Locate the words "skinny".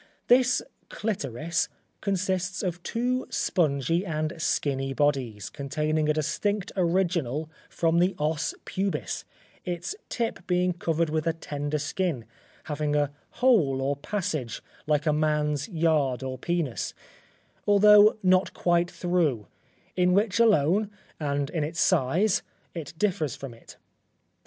4.41-4.95